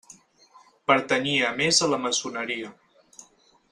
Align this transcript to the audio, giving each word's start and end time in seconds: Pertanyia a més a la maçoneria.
Pertanyia 0.93 1.45
a 1.51 1.53
més 1.61 1.83
a 1.89 1.93
la 1.93 2.03
maçoneria. 2.07 2.77